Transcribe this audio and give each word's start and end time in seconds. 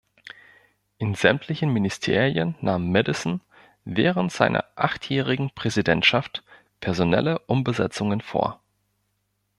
In 0.97 1.13
sämtlichen 1.13 1.71
Ministerien 1.73 2.55
nahm 2.59 2.91
Madison 2.91 3.39
während 3.85 4.31
seiner 4.31 4.65
achtjährigen 4.75 5.51
Präsidentschaft 5.51 6.43
personelle 6.79 7.37
Umbesetzungen 7.41 8.19
vor. 8.21 8.59